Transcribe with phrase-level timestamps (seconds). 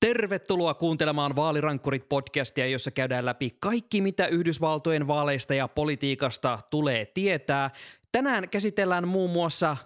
[0.00, 7.70] Tervetuloa kuuntelemaan Vaalirankkurit-podcastia, jossa käydään läpi kaikki, mitä Yhdysvaltojen vaaleista ja politiikasta tulee tietää.
[8.12, 9.76] Tänään käsitellään muun muassa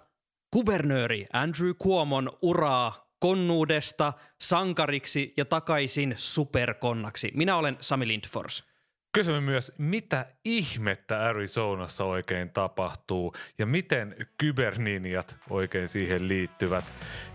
[0.51, 7.31] kuvernööri Andrew Cuomon uraa konnuudesta sankariksi ja takaisin superkonnaksi.
[7.35, 8.73] Minä olen Sami Lindfors.
[9.13, 16.85] Kysymme myös, mitä ihmettä Arizonassa oikein tapahtuu ja miten kyberninjat oikein siihen liittyvät.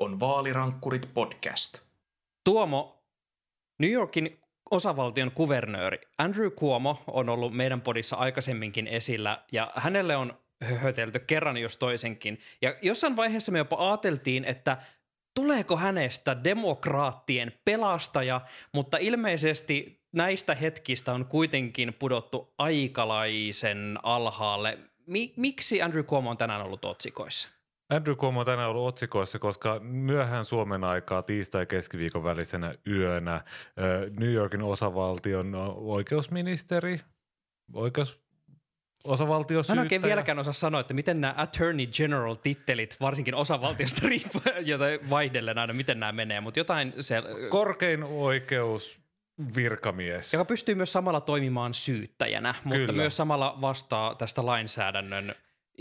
[0.00, 1.78] on Vaalirankkurit podcast.
[2.44, 3.02] Tuomo,
[3.78, 10.38] New Yorkin osavaltion kuvernööri Andrew Cuomo on ollut meidän podissa aikaisemminkin esillä ja hänelle on
[10.64, 12.40] höhötelty kerran jos toisenkin.
[12.62, 14.76] Ja jossain vaiheessa me jopa ajateltiin, että
[15.34, 18.40] tuleeko hänestä demokraattien pelastaja,
[18.74, 24.78] mutta ilmeisesti näistä hetkistä on kuitenkin pudottu aikalaisen alhaalle.
[25.06, 27.59] Mi- miksi Andrew Cuomo on tänään ollut otsikoissa?
[27.90, 33.44] Andrew Cuomo on tänään ollut otsikoissa, koska myöhään Suomen aikaa tiistai-keskiviikon välisenä yönä
[34.20, 37.00] New Yorkin osavaltion oikeusministeri,
[37.72, 38.20] oikeus,
[39.04, 44.66] osavaltio Mä en oikein vieläkään osaa sanoa, että miten nämä Attorney General-tittelit, varsinkin osavaltiosta riippuen,
[44.66, 47.22] jota vaihdellen aina, miten nämä menee, mutta jotain se...
[47.48, 49.00] Korkein oikeus
[49.54, 50.32] virkamies.
[50.32, 52.92] Joka pystyy myös samalla toimimaan syyttäjänä, mutta Kyllä.
[52.92, 55.34] myös samalla vastaa tästä lainsäädännön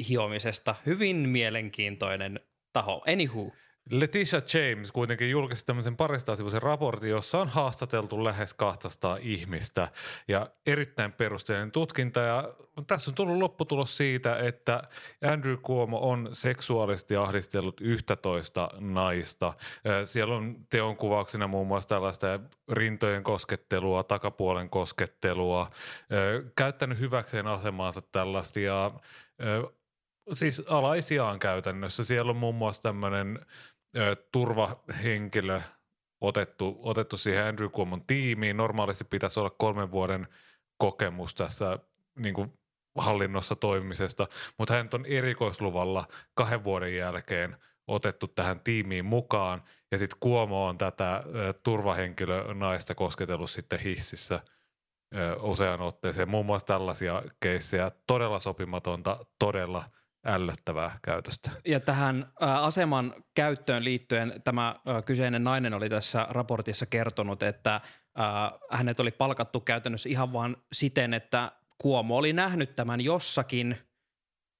[0.09, 0.75] hiomisesta.
[0.86, 2.39] Hyvin mielenkiintoinen
[2.73, 3.03] taho.
[3.14, 3.52] Anywho.
[3.92, 9.88] Letitia James kuitenkin julkaisi tämmöisen parista sivuisen raportin, jossa on haastateltu lähes 200 ihmistä
[10.28, 12.19] ja erittäin perusteellinen tutkinta.
[12.19, 12.53] Ja
[12.88, 14.83] tässä on tullut lopputulos siitä, että
[15.31, 19.53] Andrew Cuomo on seksuaalisesti ahdistellut 11 naista.
[20.03, 22.40] Siellä on teon kuvauksena muun muassa tällaista
[22.72, 25.69] rintojen koskettelua, takapuolen koskettelua,
[26.56, 28.91] käyttänyt hyväkseen asemaansa tällaista ja
[30.34, 32.03] siis alaisiaan käytännössä.
[32.03, 33.40] Siellä on muun muassa tämmöinen
[34.31, 35.62] turvahenkilö
[36.22, 38.57] otettu, otettu siihen Andrew Cuomon tiimiin.
[38.57, 40.28] Normaalisti pitäisi olla kolmen vuoden
[40.78, 41.79] kokemus tässä
[42.19, 42.53] niin kuin
[42.97, 47.57] hallinnossa toimimisesta, mutta hän on erikoisluvalla kahden vuoden jälkeen
[47.88, 54.40] otettu tähän tiimiin mukaan ja sitten Kuomo on tätä ö, turvahenkilö naista kosketellut sitten hississä
[55.16, 56.29] ö, usean otteeseen.
[56.29, 59.84] Muun muassa tällaisia keissejä, todella sopimatonta, todella–
[60.25, 61.52] ällöttävää käytöstä.
[61.66, 67.75] Ja tähän ä, aseman käyttöön liittyen tämä ä, kyseinen nainen oli tässä raportissa kertonut, että
[67.75, 67.81] ä,
[68.72, 73.78] hänet oli palkattu käytännössä ihan vaan siten, että Kuomo oli nähnyt tämän jossakin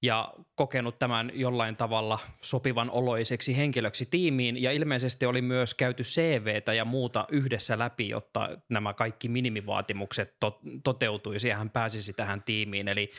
[0.02, 6.74] ja kokenut tämän jollain tavalla sopivan oloiseksi henkilöksi tiimiin ja ilmeisesti oli myös käyty CVtä
[6.74, 12.88] ja muuta yhdessä läpi, jotta nämä kaikki minimivaatimukset to- toteutuisi ja hän pääsisi tähän tiimiin.
[12.88, 13.12] Eli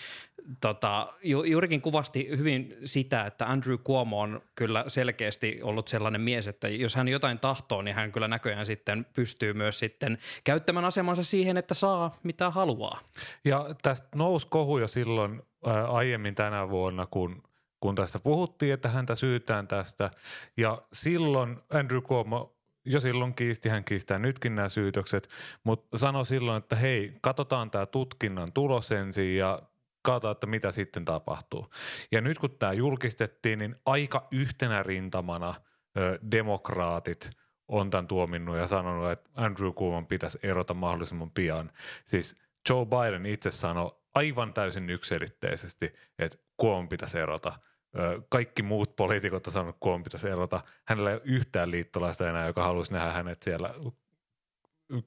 [0.61, 6.47] tota, ju- juurikin kuvasti hyvin sitä, että Andrew Cuomo on kyllä selkeästi ollut sellainen mies,
[6.47, 11.25] että jos hän jotain tahtoo, niin hän kyllä näköjään sitten pystyy myös sitten käyttämään asemansa
[11.25, 13.01] siihen, että saa mitä haluaa.
[13.45, 17.43] Ja tästä nousi kohu jo silloin ää, aiemmin tänä vuonna, kun,
[17.81, 20.11] kun tästä puhuttiin, että häntä syytään tästä.
[20.57, 25.29] Ja silloin Andrew Cuomo jo silloin kiisti, hän kiistää nytkin nämä syytökset,
[25.65, 29.63] mutta sanoi silloin, että hei, katsotaan tämä tutkinnan tulos ensin ja
[30.03, 31.67] katsotaan, että mitä sitten tapahtuu.
[32.13, 35.55] Ja nyt kun tämä julkistettiin, niin aika yhtenä rintamana
[35.99, 37.31] ö, demokraatit
[37.69, 41.71] on tämän tuominnut ja sanonut, että Andrew Cuomo pitäisi erota mahdollisimman pian.
[42.05, 42.37] Siis
[42.69, 47.53] Joe Biden itse sanoi aivan täysin yksilitteisesti, että Cuomo pitäisi erota.
[47.99, 50.61] Ö, Kaikki muut poliitikot on sanonut, että Cuomo pitäisi erota.
[50.85, 53.75] Hänellä ei ole yhtään liittolaista enää, joka haluaisi nähdä hänet siellä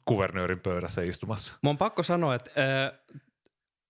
[0.06, 1.58] kuvernöörin pöydässä istumassa.
[1.62, 3.00] Mun on pakko sanoa, että äh,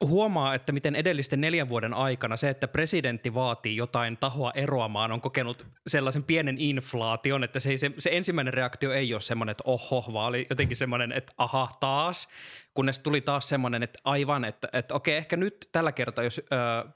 [0.05, 5.21] huomaa, että miten edellisten neljän vuoden aikana se, että presidentti vaatii jotain tahoa eroamaan, on
[5.21, 10.13] kokenut sellaisen pienen inflaation, että se, se, se ensimmäinen reaktio ei ole semmoinen, että oho,
[10.13, 12.27] vaan oli jotenkin semmoinen, että aha, taas,
[12.73, 16.43] kunnes tuli taas semmoinen, että aivan, että, että okei, ehkä nyt tällä kertaa, jos ö,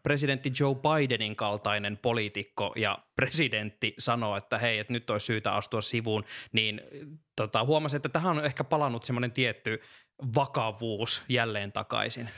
[0.03, 5.81] presidentti Joe Bidenin kaltainen poliitikko ja presidentti sanoo, että hei, että nyt olisi syytä astua
[5.81, 6.81] sivuun, niin
[7.35, 9.81] tota, huomasin, että tähän on ehkä palannut semmoinen tietty
[10.35, 12.29] vakavuus jälleen takaisin.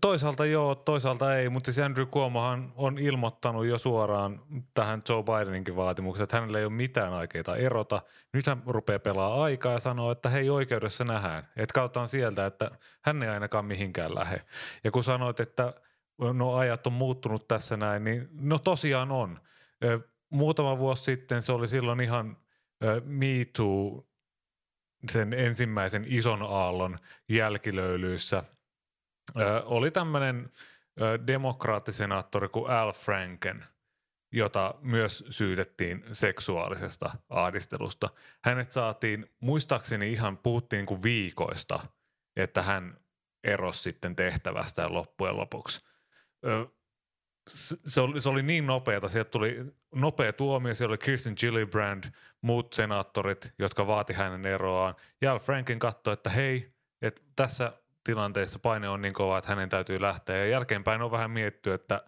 [0.00, 4.42] Toisaalta joo, toisaalta ei, mutta siis Andrew Cuomohan on ilmoittanut jo suoraan
[4.74, 8.02] tähän Joe Bideninkin vaatimukseen, että hänellä ei ole mitään aikeita erota.
[8.32, 11.48] Nyt hän rupeaa pelaa aikaa ja sanoo, että hei oikeudessa nähdään.
[11.56, 12.70] Että kautta sieltä, että
[13.02, 14.42] hän ei ainakaan mihinkään lähde.
[14.84, 15.74] Ja kun sanoit, että
[16.32, 19.40] no ajat on muuttunut tässä näin, niin no tosiaan on.
[20.30, 22.36] Muutama vuosi sitten se oli silloin ihan
[23.04, 24.06] Me Too
[25.10, 26.98] sen ensimmäisen ison aallon
[27.28, 28.44] jälkilöylyissä–
[29.64, 30.50] oli tämmöinen
[31.26, 33.64] demokraattisenaattori kuin Al Franken,
[34.32, 38.10] jota myös syytettiin seksuaalisesta ahdistelusta.
[38.44, 41.86] Hänet saatiin, muistaakseni ihan puhuttiin kuin viikoista,
[42.36, 42.98] että hän
[43.44, 45.86] erosi sitten tehtävästä loppujen lopuksi.
[47.86, 49.56] Se oli, se oli niin nopeata, sieltä tuli
[49.94, 52.04] nopea tuomio, siellä oli Kirsten Gillibrand,
[52.40, 54.94] muut senaattorit, jotka vaati hänen eroaan.
[55.20, 57.72] Ja Al Franken katsoi, että hei, että tässä
[58.06, 60.36] tilanteessa paine on niin kova, että hänen täytyy lähteä.
[60.36, 62.02] Ja jälkeenpäin on vähän mietitty, että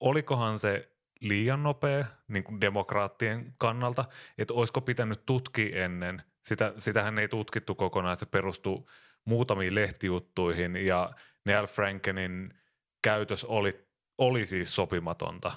[0.00, 4.04] olikohan se liian nopea niin kuin demokraattien kannalta,
[4.38, 6.22] että olisiko pitänyt tutkia ennen.
[6.44, 8.90] Sitä, sitähän ei tutkittu kokonaan, että se perustuu
[9.24, 11.10] muutamiin lehtijuttuihin ja
[11.44, 12.54] Neil Frankenin
[13.02, 13.86] käytös oli,
[14.18, 15.52] oli siis sopimatonta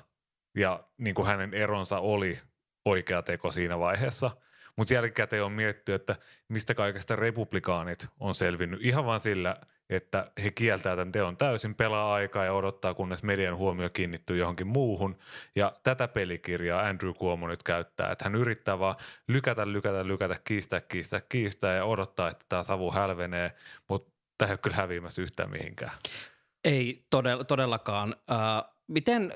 [0.58, 2.40] ja niin kuin hänen eronsa oli
[2.86, 4.32] oikea teko siinä vaiheessa–
[4.78, 6.16] mutta jälkikäteen on mietitty, että
[6.48, 12.14] mistä kaikesta republikaanit on selvinnyt ihan vain sillä, että he kieltää tämän teon täysin, pelaa
[12.14, 15.18] aikaa ja odottaa, kunnes median huomio kiinnittyy johonkin muuhun.
[15.56, 18.96] Ja tätä pelikirjaa Andrew Cuomo nyt käyttää, että hän yrittää vaan
[19.28, 23.52] lykätä, lykätä, lykätä, kiistää, kiistää, kiistää ja odottaa, että tämä savu hälvenee,
[23.88, 25.92] mutta tämä ei ole kyllä häviämässä yhtään mihinkään.
[26.64, 27.06] Ei
[27.48, 28.16] todellakaan.
[28.32, 29.34] Uh, miten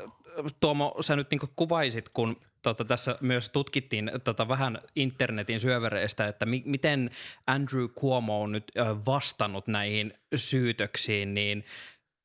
[0.59, 6.45] Tuomo, sä nyt niin kuvaisit, kun tota, tässä myös tutkittiin tota, vähän internetin syövereistä, että
[6.45, 7.09] mi- miten
[7.47, 8.71] Andrew Cuomo on nyt
[9.05, 11.65] vastannut näihin syytöksiin, niin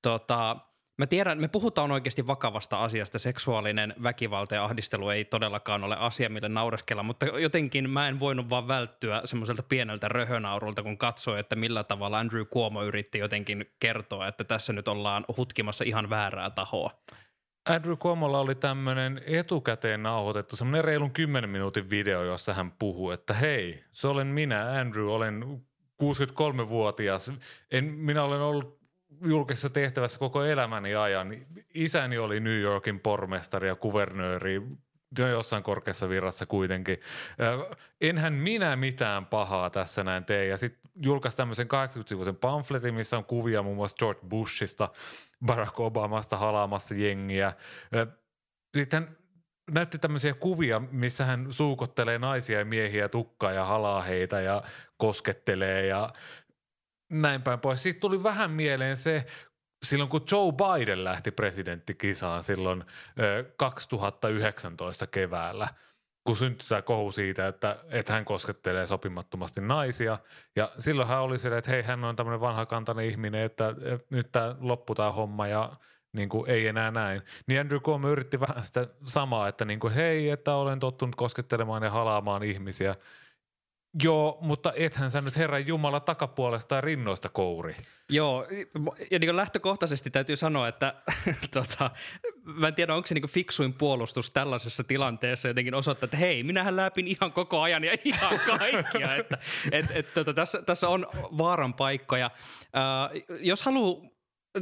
[0.02, 0.56] tota,
[0.98, 3.18] Mä tiedän, me puhutaan oikeasti vakavasta asiasta.
[3.18, 8.50] Seksuaalinen väkivalta ja ahdistelu ei todellakaan ole asia, mille naureskella, mutta jotenkin mä en voinut
[8.50, 14.28] vaan välttyä semmoiselta pieneltä röhönaurulta, kun katsoi, että millä tavalla Andrew Cuomo yritti jotenkin kertoa,
[14.28, 16.90] että tässä nyt ollaan hutkimassa ihan väärää tahoa.
[17.66, 23.34] Andrew Cuomolla oli tämmöinen etukäteen nauhoitettu, semmoinen reilun 10 minuutin video, jossa hän puhuu, että
[23.34, 25.44] hei, se olen minä, Andrew, olen
[26.02, 27.32] 63-vuotias.
[27.70, 28.80] En, minä olen ollut
[29.24, 31.28] julkisessa tehtävässä koko elämäni ajan.
[31.74, 34.62] Isäni oli New Yorkin pormestari ja kuvernööri,
[35.30, 37.00] jossain korkeassa virrassa kuitenkin.
[38.00, 40.46] Enhän minä mitään pahaa tässä näin tee.
[40.46, 44.88] Ja sitten julkaisi tämmöisen 80-sivuisen pamfletin, missä on kuvia muun muassa George Bushista,
[45.46, 47.52] Barack Obamasta halaamassa jengiä.
[48.76, 49.16] Sitten
[49.70, 54.62] näytti tämmöisiä kuvia, missä hän suukottelee naisia ja miehiä tukkaa ja halaa heitä ja
[54.96, 56.12] koskettelee ja
[57.10, 57.82] näin päin pois.
[57.82, 59.26] Siitä tuli vähän mieleen se,
[59.82, 62.84] silloin kun Joe Biden lähti presidenttikisaan silloin
[63.56, 65.68] 2019 keväällä,
[66.24, 70.18] kun syntyi tämä kohu siitä, että, että hän koskettelee sopimattomasti naisia.
[70.56, 73.74] Ja silloin hän oli silleen, että hei, hän on tämmöinen vanhakantainen ihminen, että,
[74.10, 75.72] nyt tämä loppu tämä homma ja
[76.12, 77.22] niin kuin ei enää näin.
[77.46, 81.82] Niin Andrew Cuomo yritti vähän sitä samaa, että niin kuin, hei, että olen tottunut koskettelemaan
[81.82, 82.94] ja halaamaan ihmisiä–
[84.02, 87.76] Joo, mutta ethän sä nyt Herran Jumala takapuolesta ja rinnoista kouri.
[88.08, 88.46] Joo,
[89.10, 90.94] ja niin lähtökohtaisesti täytyy sanoa, että
[91.54, 91.90] tota,
[92.42, 96.76] mä en tiedä, onko se niin fiksuin puolustus tällaisessa tilanteessa jotenkin osoittaa, että hei, minähän
[96.76, 99.14] läpin ihan koko ajan ja ihan kaikkia.
[99.14, 99.38] että,
[99.72, 102.26] et, et, tota, tässä, tässä on vaaran paikkoja.
[102.26, 104.02] Äh, jos haluaa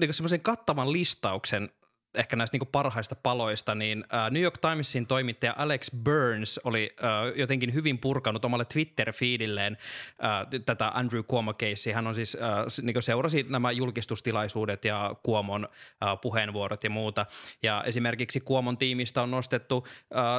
[0.01, 1.71] niin semmoisen kattavan listauksen
[2.15, 6.97] ehkä näistä niin parhaista paloista, niin New York Timesin toimittaja Alex Burns oli
[7.35, 9.77] jotenkin hyvin purkanut omalle Twitter-feedilleen
[10.67, 11.95] tätä Andrew Cuomo-keissiä.
[11.95, 12.37] Hän on siis,
[12.83, 15.69] niin seurasi nämä julkistustilaisuudet ja Cuomon
[16.23, 17.27] puheenvuorot ja muuta.
[17.63, 19.87] Ja esimerkiksi Cuomon tiimistä on nostettu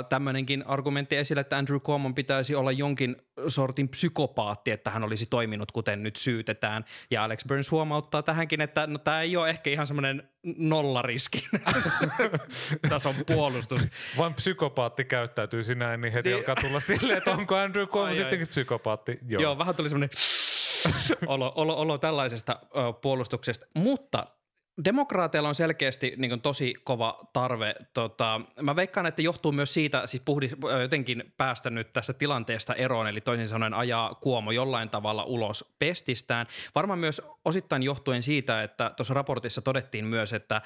[0.10, 3.16] tämmöinenkin argumentti esille, että Andrew Cuomon pitäisi olla jonkin
[3.48, 6.86] sortin psykopaatti, että hän olisi toiminut kuten nyt syytetään.
[7.12, 11.48] Ja Alex Burns huomauttaa tähänkin, että no, tämä ei ole ehkä ihan semmoinen nollariski
[12.90, 13.88] tason puolustus.
[14.18, 16.38] Vain psykopaatti käyttäytyy sinä, niin heti niin.
[16.38, 19.20] alkaa tulla silleen, että onko Andrew Cuomo sittenkin psykopaatti.
[19.28, 19.42] Joo.
[19.42, 20.10] Joo, vähän tuli semmoinen
[21.28, 23.66] olo, olo, olo tällaisesta ö, puolustuksesta.
[23.74, 24.28] Mutta
[24.86, 27.76] Demokraateilla on selkeästi niin tosi kova tarve.
[27.94, 30.50] Tota, mä veikkaan, että johtuu myös siitä, siis puhdi,
[30.82, 36.48] jotenkin päästä nyt tästä tilanteesta eroon, eli toisin sanoen ajaa Kuomo jollain tavalla ulos pestistään.
[36.76, 40.62] Varmaan myös osittain johtuen siitä, että tuossa raportissa todettiin myös, että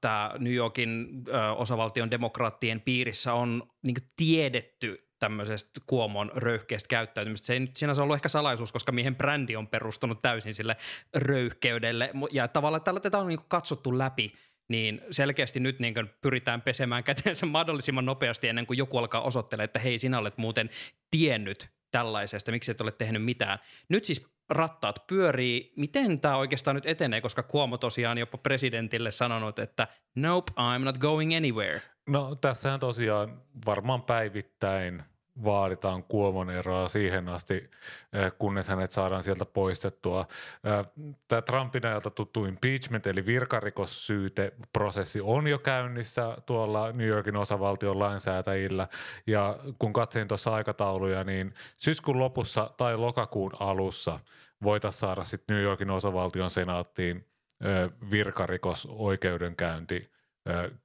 [0.00, 7.46] tämä New Yorkin ä, osavaltion demokraattien piirissä on niin tiedetty tämmöisestä Kuomon röyhkeästä käyttäytymistä.
[7.46, 10.76] Se ei nyt sinänsä ollut ehkä salaisuus, koska miehen brändi on perustunut täysin sille
[11.14, 12.10] röyhkeydelle.
[12.32, 14.32] Ja tavallaan tällä tätä on niin katsottu läpi
[14.68, 19.78] niin selkeästi nyt niin pyritään pesemään käteensä mahdollisimman nopeasti ennen kuin joku alkaa osoittelemaan, että
[19.78, 20.70] hei, sinä olet muuten
[21.10, 23.58] tiennyt tällaisesta, miksi et ole tehnyt mitään.
[23.88, 25.72] Nyt siis rattaat pyörii.
[25.76, 30.98] Miten tämä oikeastaan nyt etenee, koska Kuomo tosiaan jopa presidentille sanonut, että nope, I'm not
[30.98, 31.82] going anywhere.
[32.06, 35.02] No tässähän tosiaan varmaan päivittäin
[35.44, 37.70] vaaditaan Kuomon eroa siihen asti,
[38.12, 40.26] eh, kunnes hänet saadaan sieltä poistettua.
[40.64, 40.86] Eh,
[41.28, 48.88] Tämä Trumpin ajalta tuttu impeachment eli virkarikossyyteprosessi on jo käynnissä tuolla New Yorkin osavaltion lainsäätäjillä
[49.26, 54.20] ja kun katsoin tuossa aikatauluja, niin syyskuun lopussa tai lokakuun alussa
[54.62, 57.16] voitaisiin saada sitten New Yorkin osavaltion senaattiin
[57.60, 57.90] eh,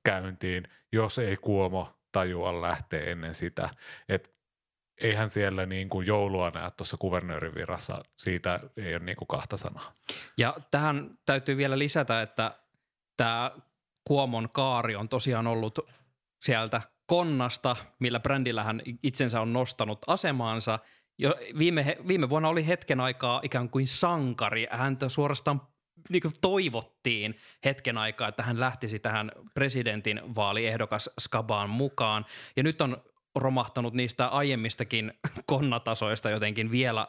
[0.04, 3.70] käyntiin, jos ei Kuomo tajua lähteä ennen sitä.
[4.10, 4.39] Et
[5.01, 9.58] eihän siellä niin kuin joulua näe tuossa kuvernöörin virassa, siitä ei ole niin kuin kahta
[9.58, 9.94] sanaa.
[10.38, 12.60] Ja tähän täytyy vielä lisätä, että
[13.18, 13.51] tämä
[14.04, 15.80] Kuomon kaari on tosiaan ollut
[16.42, 20.80] sieltä konnasta, millä brändillä hän itsensä on nostanut asemaansa.
[21.18, 24.68] Jo viime, viime vuonna oli hetken aikaa ikään kuin sankari.
[24.72, 25.62] Häntä suorastaan
[26.10, 32.25] niin kuin toivottiin hetken aikaa, että hän lähtisi tähän presidentin vaaliehdokas skabaan mukaan.
[32.56, 32.98] Ja nyt on
[33.36, 35.13] romahtanut niistä aiemmistakin
[35.46, 37.08] konnatasoista jotenkin vielä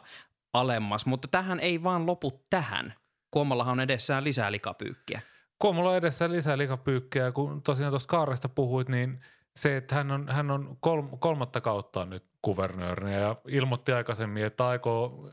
[0.53, 2.93] alemmas, mutta tähän ei vaan lopu tähän.
[3.31, 5.21] Kuomollahan on edessään lisää likapyykkiä.
[5.59, 9.21] Kuomolla on edessään lisää likapyykkiä, kun tosiaan tuosta Kaaresta puhuit, niin
[9.55, 10.77] se, että hän on, hän on
[11.19, 15.29] kolmatta kautta nyt kuvernöörinä ja ilmoitti aikaisemmin, että aikoo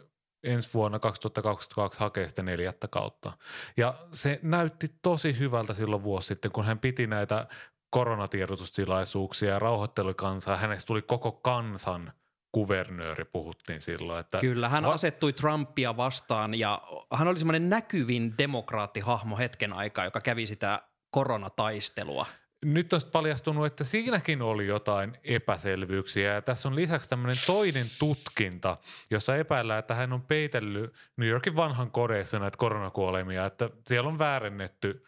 [0.49, 3.33] ensi vuonna 2022 hakea sitä neljättä kautta.
[3.77, 7.47] Ja se näytti tosi hyvältä silloin vuosi sitten, kun hän piti näitä
[7.91, 10.57] koronatiedotustilaisuuksia ja rauhoitteli kansaa.
[10.57, 12.13] Hänestä tuli koko kansan
[12.53, 14.21] kuvernööri puhuttiin silloin.
[14.21, 16.83] Että Kyllä, hän va- asettui Trumpia vastaan ja
[17.15, 22.27] hän oli semmoinen näkyvin demokraattihahmo hetken aikaa, joka kävi sitä koronataistelua
[22.65, 28.77] nyt on paljastunut, että siinäkin oli jotain epäselvyyksiä ja tässä on lisäksi tämmöinen toinen tutkinta,
[29.11, 34.19] jossa epäillään, että hän on peitellyt New Yorkin vanhan kodeissa näitä koronakuolemia, että siellä on
[34.19, 35.05] väärennetty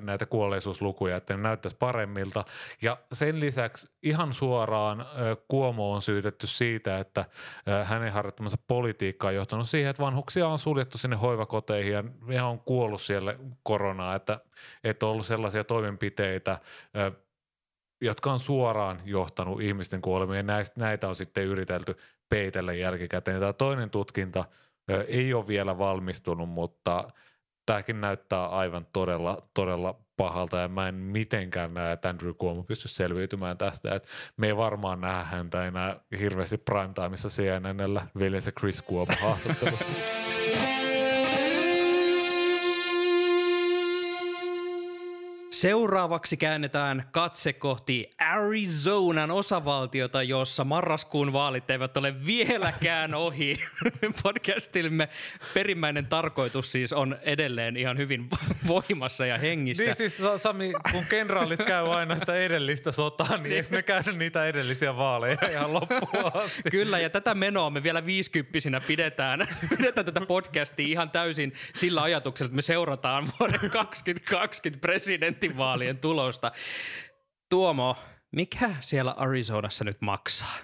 [0.00, 2.44] näitä kuolleisuuslukuja, että ne näyttäisi paremmilta.
[2.82, 5.06] Ja sen lisäksi ihan suoraan
[5.48, 7.24] Kuomo on syytetty siitä, että
[7.84, 12.60] hänen harjoittamansa politiikka on johtanut siihen, että vanhuksia on suljettu sinne hoivakoteihin ja he on
[12.60, 14.40] kuollut siellä koronaa, että,
[14.84, 16.58] että on ollut sellaisia toimenpiteitä,
[18.00, 20.46] jotka on suoraan johtanut ihmisten kuolemiin
[20.76, 21.96] näitä on sitten yritelty
[22.28, 23.40] peitellä jälkikäteen.
[23.40, 24.44] Tämä toinen tutkinta
[25.08, 27.08] ei ole vielä valmistunut, mutta
[27.66, 32.88] tämäkin näyttää aivan todella, todella pahalta ja mä en mitenkään näe, että Andrew Cuomo pysty
[32.88, 33.94] selviytymään tästä.
[33.94, 39.92] Et me ei varmaan nähdä häntä enää hirveästi primetimeissa CNNllä veljensä Chris Cuomo haastattelussa.
[45.54, 53.56] Seuraavaksi käännetään katse kohti Arizonan osavaltiota, jossa marraskuun vaalit eivät ole vieläkään ohi.
[54.22, 55.08] Podcastimme
[55.54, 58.28] perimmäinen tarkoitus siis on edelleen ihan hyvin
[58.66, 59.84] voimassa ja hengissä.
[59.84, 64.46] Niin siis Sami, kun kenraalit käy aina sitä edellistä sotaa, niin eikö ne käydä niitä
[64.46, 66.70] edellisiä vaaleja ihan loppuun asti?
[66.70, 72.46] Kyllä, ja tätä menoa me vielä viisikymppisinä pidetään, pidetään tätä podcastia ihan täysin sillä ajatuksella,
[72.46, 76.52] että me seurataan vuoden 2020 presidentti presidentinvaalien tulosta.
[77.50, 77.96] Tuomo,
[78.32, 80.56] mikä siellä Arizonassa nyt maksaa?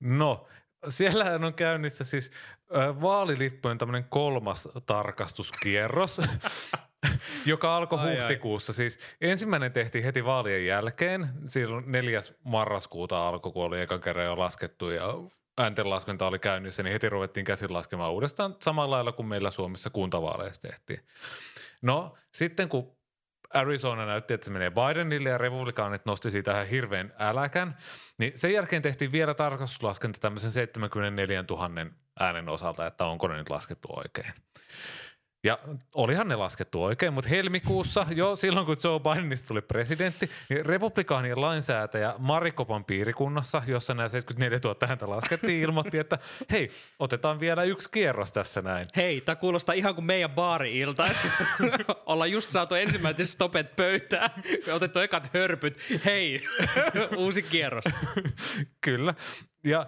[0.00, 0.46] No,
[0.88, 2.30] siellä on käynnissä siis
[3.00, 6.20] vaalilippujen tämmöinen kolmas tarkastuskierros,
[7.46, 8.70] joka alkoi ai huhtikuussa.
[8.70, 8.74] Ai.
[8.74, 12.20] Siis ensimmäinen tehtiin heti vaalien jälkeen, silloin 4.
[12.44, 15.14] marraskuuta alkoi, kun oli eka kerran jo laskettu ja
[15.58, 20.62] ääntenlaskenta oli käynnissä, niin heti ruvettiin käsin laskemaan uudestaan samalla lailla kuin meillä Suomessa kuntavaaleissa
[20.62, 21.00] tehtiin.
[21.82, 22.97] No sitten kun
[23.54, 27.76] Arizona näytti, että se menee Bidenille ja republikaanit nosti siitä ihan hirveän äläkän.
[28.18, 31.70] Niin sen jälkeen tehtiin vielä tarkastuslaskenta tämmöisen 74 000
[32.20, 34.32] äänen osalta, että onko ne nyt laskettu oikein.
[35.44, 35.58] Ja
[35.94, 41.40] olihan ne laskettu oikein, mutta helmikuussa, jo silloin kun Joe Bidenista tuli presidentti, niin republikaanien
[41.40, 46.18] lainsäätäjä Marikopan piirikunnassa, jossa nämä 74 000 ääntä laskettiin, ilmoitti, että
[46.50, 48.86] hei, otetaan vielä yksi kierros tässä näin.
[48.96, 51.08] Hei, tämä kuulostaa ihan kuin meidän baari-ilta.
[52.06, 54.30] Ollaan just saatu ensimmäiset stopet pöytään,
[54.72, 55.78] otettu ekat hörpyt.
[56.04, 56.44] Hei,
[57.16, 57.84] uusi kierros.
[58.80, 59.14] Kyllä.
[59.64, 59.86] Ja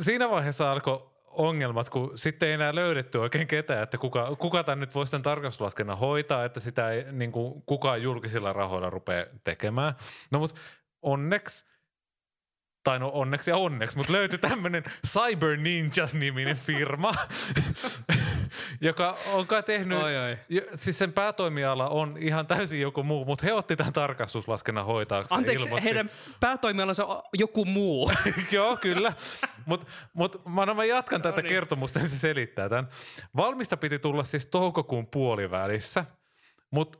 [0.00, 4.80] siinä vaiheessa alkoi ongelmat, kun sitten ei enää löydetty oikein ketään, että kuka, kuka tämän
[4.80, 9.94] nyt voisi tämän tarkastuslaskennan hoitaa, että sitä ei niin kuin, kukaan julkisilla rahoilla rupea tekemään.
[10.30, 10.60] No mutta
[11.02, 11.66] onneksi
[12.84, 17.14] tai no onneksi ja onneksi, mutta löytyi tämmöinen Cyber Ninjas-niminen firma,
[18.80, 20.38] joka on kai tehnyt, Oi, oi.
[20.76, 25.38] siis sen päätoimiala on ihan täysin joku muu, mutta he otti tämän tarkastuslaskennan hoitaakseen.
[25.38, 25.84] Anteeksi, ilmoitti.
[25.84, 26.10] heidän
[26.40, 28.12] päätoimialansa on joku muu.
[28.52, 29.12] Joo, kyllä.
[29.66, 32.88] Mutta mut, mä, no, mä jatkan tätä kertomusta, niin se selittää tämän.
[33.36, 36.04] Valmista piti tulla siis toukokuun puolivälissä,
[36.70, 36.98] mutta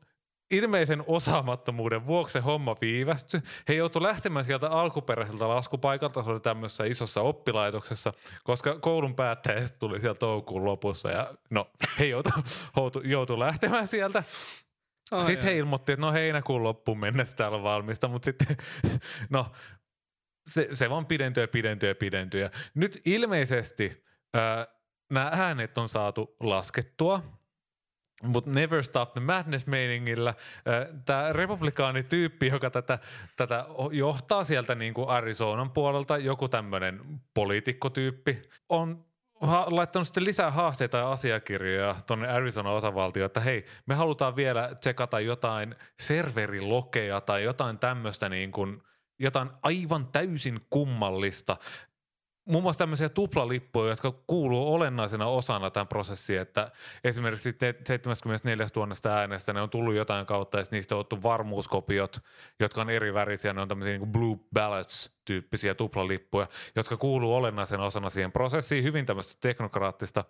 [0.50, 3.40] ilmeisen osaamattomuuden vuoksi se homma viivästyi.
[3.68, 8.12] He joutuivat lähtemään sieltä alkuperäiseltä laskupaikalta, se oli tämmöisessä isossa oppilaitoksessa,
[8.44, 14.22] koska koulun päättäjä tuli siellä toukokuun lopussa ja no, he joutuivat joutu, lähtemään sieltä.
[15.10, 15.58] Ai, Sitten he ai.
[15.58, 18.56] ilmoitti, että no heinäkuun loppuun mennessä täällä on valmista, mutta sitten
[19.30, 19.46] no
[20.46, 22.48] se, se vaan pidentyy ja pidentyy ja pidentyy.
[22.74, 24.04] Nyt ilmeisesti
[24.36, 24.66] äh,
[25.10, 27.37] nämä äänet on saatu laskettua,
[28.22, 30.34] mutta Never Stop the Madness-meiningillä
[31.04, 32.98] tämä republikaanityyppi, joka tätä,
[33.36, 37.00] tätä johtaa sieltä niin kuin Arizonan puolelta, joku tämmöinen
[37.34, 39.04] poliitikkotyyppi, on
[39.40, 44.74] ha- laittanut sitten lisää haasteita ja asiakirjoja tuonne Arizona osavaltioon, että hei, me halutaan vielä
[44.80, 48.82] tsekata jotain serverilokeja tai jotain tämmöistä niin kuin,
[49.18, 51.56] jotain aivan täysin kummallista.
[52.48, 56.70] Muun muassa tämmöisiä tuplalippuja, jotka kuuluu olennaisena osana tämän prosessin, että
[57.04, 62.18] esimerkiksi te- 74 000 äänestä ne on tullut jotain kautta ja niistä on otettu varmuuskopiot,
[62.60, 67.34] jotka on eri värisiä, ne on tämmöisiä niin kuin blue ballots tyyppisiä tuplalippuja, jotka kuuluu
[67.34, 70.24] olennaisena osana siihen prosessiin, hyvin tämmöistä teknokraattista.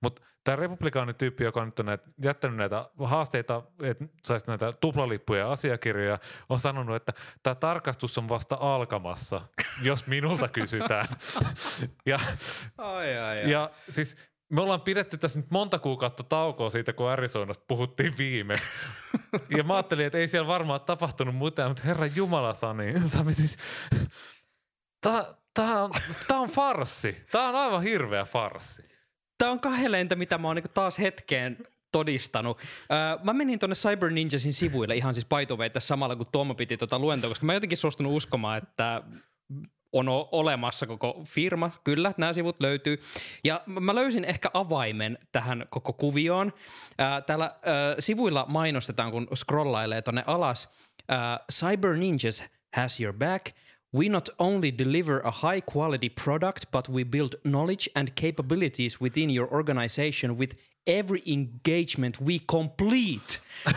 [0.00, 5.52] Mutta tämä republikaanityyppi, joka nyt on näitä, jättänyt näitä haasteita, että saisi näitä tuplalippuja ja
[5.52, 7.12] asiakirjoja, on sanonut, että
[7.42, 9.40] tämä tarkastus on vasta alkamassa,
[9.82, 11.06] jos minulta kysytään.
[12.06, 12.18] ja,
[12.78, 13.50] Ai, ai, ai.
[13.50, 14.16] ja siis
[14.52, 18.70] me ollaan pidetty tässä nyt monta kuukautta taukoa siitä, kun Arizonasta puhuttiin viimeksi.
[19.56, 23.56] ja mä ajattelin, että ei siellä varmaan tapahtunut mitään, mutta herra Jumala Sami, Sami siis,
[25.00, 25.90] tää, tää, on,
[26.28, 27.24] tää on farssi.
[27.32, 28.88] Tää on aivan hirveä farssi.
[29.38, 31.58] Tämä on kahdeleintä, mitä mä oon niinku taas hetkeen
[31.92, 32.58] todistanut.
[32.60, 36.26] Öö, mä menin tuonne Cyber Ninjasin sivuille ihan siis by the way, tässä samalla kun
[36.32, 39.02] Tuomo piti tuota luentoa, koska mä en jotenkin suostunut uskomaan, että
[39.92, 41.70] on olemassa koko firma.
[41.84, 43.00] Kyllä, nämä sivut löytyy.
[43.44, 46.52] Ja mä- löysin ehkä avaimen tähän koko kuvioon.
[46.98, 50.68] Ää, täällä ää, sivuilla mainostetaan, kun scrollailee tonne alas.
[51.52, 52.42] Cyber Ninjas
[52.76, 53.46] has your back.
[53.96, 59.36] We not only deliver a high quality product, but we build knowledge and capabilities within
[59.36, 60.56] your organization with
[60.88, 63.40] every engagement we complete.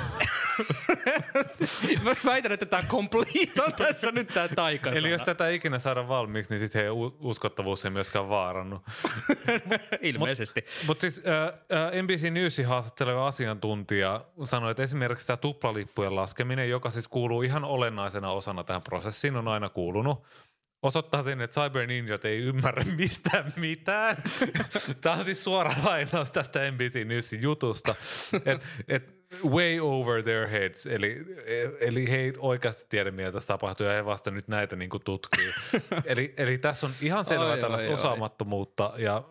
[2.03, 4.97] Mä väitän, että tämä complete on tässä nyt tämä taikasana.
[4.97, 8.81] Eli jos tätä ei ikinä saada valmiiksi, niin sitten heidän uskottavuus ei myöskään vaarannu.
[10.01, 10.65] Ilmeisesti.
[10.87, 16.89] Mutta siis äh, äh, NBC Newsin haastatteleva asiantuntija sanoi, että esimerkiksi tämä tuplalippujen laskeminen, joka
[16.89, 20.23] siis kuuluu ihan olennaisena osana tähän prosessiin, on aina kuulunut.
[20.81, 24.17] Osoittaa sen, että Cyber Ninjat ei ymmärrä mistään mitään.
[25.01, 27.95] Tämä on siis suora lainaus tästä NBC Newsin jutusta.
[28.45, 31.25] Et, et way over their heads, eli,
[31.79, 35.03] eli he ei oikeasti tiedä, mitä tässä tapahtuu, ja he vasta nyt näitä niin kuin
[35.03, 35.53] tutkii.
[36.05, 37.93] eli, eli tässä on ihan selvä Oi, tällaista oi, oi.
[37.93, 39.23] osaamattomuutta, ja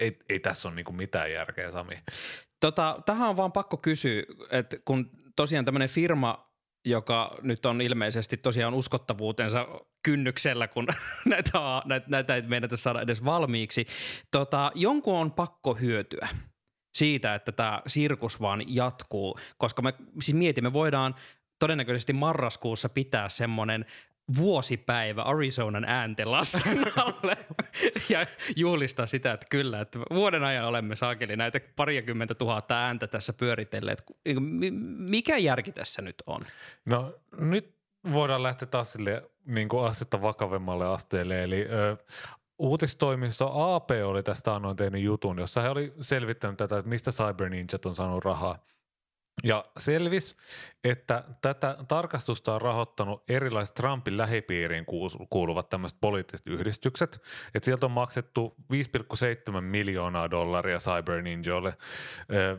[0.00, 1.98] ei, ei tässä ole niin kuin mitään järkeä, Sami.
[2.60, 6.50] Tota, tähän on vaan pakko kysyä, että kun tosiaan tämmöinen firma,
[6.84, 9.66] joka nyt on ilmeisesti tosiaan uskottavuutensa
[10.04, 10.86] kynnyksellä, kun
[11.24, 13.86] näitä, näitä, näitä ei meinata saada edes valmiiksi,
[14.30, 16.28] tota, jonkun on pakko hyötyä
[16.94, 21.14] siitä, että tämä sirkus vaan jatkuu, koska me siis mietimme, voidaan
[21.58, 23.86] todennäköisesti marraskuussa pitää semmoinen
[24.36, 27.36] vuosipäivä Arizonan ääntenlaskennalle
[28.10, 33.32] ja juhlistaa sitä, että kyllä, että vuoden ajan olemme saakeli näitä pariakymmentä tuhatta ääntä tässä
[33.32, 34.04] pyöritelleet.
[34.60, 36.40] Niin Mikä järki tässä nyt on?
[36.84, 37.74] No nyt
[38.12, 41.96] voidaan lähteä taas sille niin kuin asetta vakavemmalle asteelle, eli ö,
[42.58, 47.48] uutistoimisto AP oli tästä annoin tehnyt jutun, jossa he oli selvittänyt tätä, että mistä Cyber
[47.48, 48.58] Ninjat on saanut rahaa.
[49.44, 50.36] Ja selvis,
[50.84, 54.86] että tätä tarkastusta on rahoittanut erilaiset Trumpin lähipiiriin
[55.30, 57.22] kuuluvat tämmöiset poliittiset yhdistykset.
[57.54, 61.76] Että sieltä on maksettu 5,7 miljoonaa dollaria Cyber Ninjoille.
[62.32, 62.58] Ö,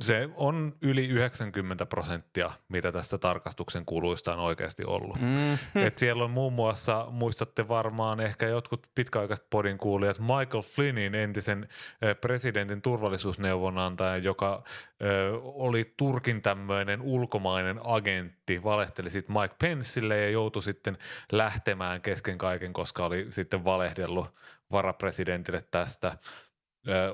[0.00, 5.20] Se on yli 90 prosenttia, mitä tästä tarkastuksen kuluista on oikeasti ollut.
[5.20, 5.58] Mm.
[5.86, 11.68] Et siellä on muun muassa, muistatte varmaan ehkä jotkut pitkäaikaiset podin kuulijat, Michael Flynnin entisen
[12.02, 14.62] eh, presidentin turvallisuusneuvonantaja, joka
[15.02, 20.98] ö, oli Turkin tämmöinen ulkomainen agentti, valehteli sitten Mike Penceille ja joutui sitten
[21.32, 24.34] lähtemään kesken kaiken, koska oli sitten valehdellut
[24.72, 26.18] varapresidentille tästä.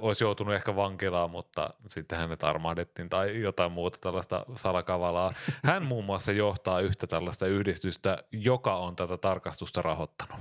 [0.01, 5.33] Olisi joutunut ehkä vankilaan, mutta sitten hänet armahdettiin tai jotain muuta tällaista salakavalaa.
[5.65, 10.41] Hän muun muassa johtaa yhtä tällaista yhdistystä, joka on tätä tarkastusta rahoittanut.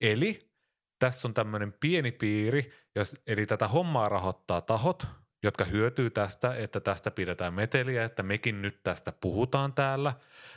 [0.00, 0.50] Eli
[0.98, 5.06] tässä on tämmöinen pieni piiri, jos, eli tätä hommaa rahoittaa tahot,
[5.42, 10.14] jotka hyötyy tästä, että tästä pidetään meteliä, että mekin nyt tästä puhutaan täällä.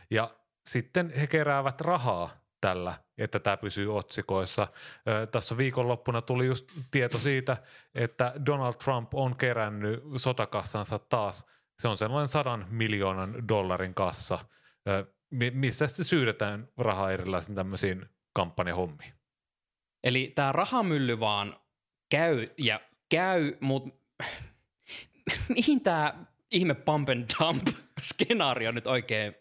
[0.09, 4.67] Ja sitten he keräävät rahaa tällä, että tämä pysyy otsikoissa.
[5.31, 7.57] Tässä viikonloppuna tuli just tieto siitä,
[7.95, 11.47] että Donald Trump on kerännyt sotakassansa taas.
[11.79, 14.39] Se on sellainen sadan miljoonan dollarin kassa,
[15.53, 19.13] mistä sitten syydetään rahaa erilaisiin tämmöisiin kampanjahommiin.
[20.03, 21.59] Eli tämä rahamylly vaan
[22.09, 23.89] käy ja käy, mutta
[25.55, 27.67] mihin tämä ihme pump and dump
[28.01, 29.35] skenaario nyt oikein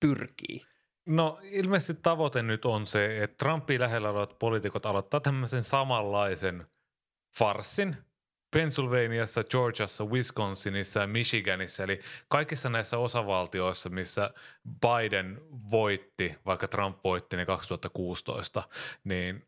[0.00, 0.71] pyrkii?
[1.06, 6.66] No ilmeisesti tavoite nyt on se, että Trumpin lähellä olevat poliitikot aloittaa tämmöisen samanlaisen
[7.38, 7.96] farssin
[8.52, 14.30] Pennsylvaniassa, Georgiassa, Wisconsinissa ja Michiganissa, eli kaikissa näissä osavaltioissa, missä
[14.80, 18.62] Biden voitti, vaikka Trump voitti ne 2016,
[19.04, 19.46] niin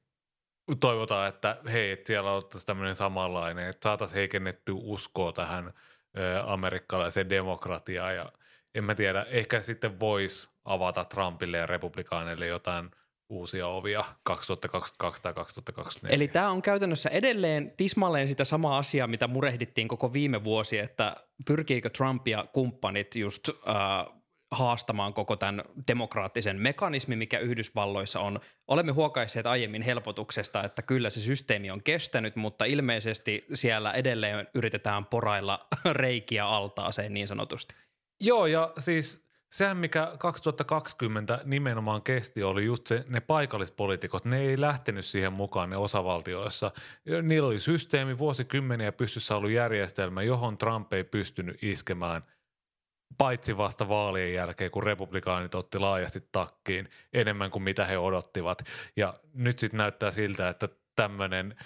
[0.81, 5.73] toivotaan, että hei, että siellä ottaisiin tämmöinen samanlainen, että saataisiin heikennetty uskoa tähän
[6.19, 8.17] ö, amerikkalaiseen demokratiaan.
[8.17, 8.33] Ja
[8.75, 12.91] en mä tiedä, ehkä sitten voisi avata Trumpille ja republikaaneille jotain
[13.29, 16.15] uusia ovia 2022 tai 2024.
[16.15, 21.17] Eli tämä on käytännössä edelleen tismalleen sitä samaa asiaa, mitä murehdittiin koko viime vuosi, että
[21.47, 23.55] pyrkiikö Trump ja kumppanit just äh,
[24.51, 28.41] haastamaan koko tämän demokraattisen mekanismin, mikä Yhdysvalloissa on.
[28.69, 35.07] Olemme huokaisseet aiemmin helpotuksesta, että kyllä se systeemi on kestänyt, mutta ilmeisesti siellä edelleen yritetään
[35.07, 37.75] porailla reikiä altaaseen niin sanotusti.
[38.21, 39.24] Joo, ja siis
[39.55, 45.71] sehän, mikä 2020 nimenomaan kesti, oli just se, ne paikallispoliitikot, ne ei lähtenyt siihen mukaan
[45.71, 46.71] ne osavaltioissa.
[47.23, 52.23] Niillä oli systeemi vuosikymmeniä pystyssä ollut järjestelmä, johon Trump ei pystynyt iskemään–
[53.19, 58.63] paitsi vasta vaalien jälkeen, kun republikaanit otti laajasti takkiin enemmän kuin mitä he odottivat.
[58.97, 61.57] Ja nyt sitten näyttää siltä, että tämmöinen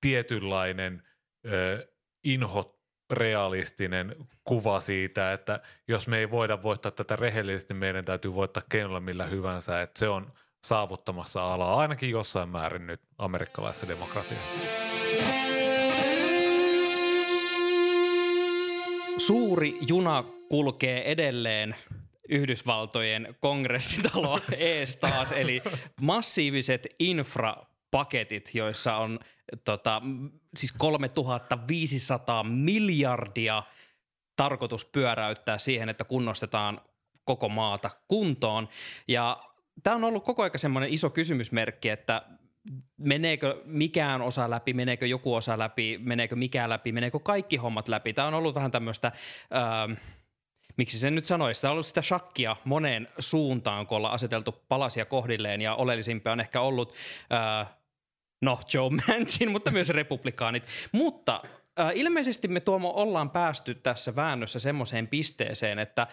[0.00, 1.02] tietynlainen
[1.46, 1.88] ö,
[2.24, 2.73] inho
[3.10, 9.00] realistinen kuva siitä, että jos me ei voida voittaa tätä rehellisesti, meidän täytyy voittaa keinolla
[9.00, 10.32] millä hyvänsä, että se on
[10.64, 14.60] saavuttamassa alaa ainakin jossain määrin nyt amerikkalaisessa demokratiassa.
[19.18, 21.76] Suuri juna kulkee edelleen
[22.28, 25.62] Yhdysvaltojen kongressitaloa ees taas, eli
[26.00, 26.86] massiiviset
[27.94, 29.18] infrapaketit, joissa on
[29.64, 30.02] tota,
[30.56, 33.62] siis 3500 miljardia
[34.36, 36.80] tarkoitus pyöräyttää siihen, että kunnostetaan
[37.24, 38.68] koko maata kuntoon.
[39.08, 39.42] Ja
[39.82, 42.22] tämä on ollut koko ajan semmoinen iso kysymysmerkki, että
[42.96, 48.12] meneekö mikään osa läpi, meneekö joku osa läpi, meneekö mikään läpi, meneekö kaikki hommat läpi.
[48.12, 49.96] Tämä on ollut vähän tämmöistä, äh,
[50.76, 55.04] miksi sen nyt sanoisi, tämä on ollut sitä shakkia moneen suuntaan, kun ollaan aseteltu palasia
[55.04, 56.94] kohdilleen ja oleellisimpia on ehkä ollut
[57.32, 57.74] äh,
[58.44, 60.64] no Joe Manchin, mutta myös republikaanit.
[60.92, 61.42] Mutta
[61.80, 66.08] äh, ilmeisesti me Tuomo ollaan päästy tässä väännössä semmoiseen pisteeseen, että äh,